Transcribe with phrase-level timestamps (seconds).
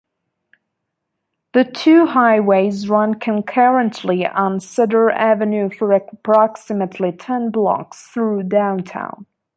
[1.53, 9.27] The two highways run concurrently on Cedar Avenue for approximately ten blocks through downtown.